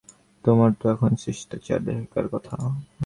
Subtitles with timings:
[0.45, 2.55] তোমার তো এখন শিষ্টাচার শেখার কথা।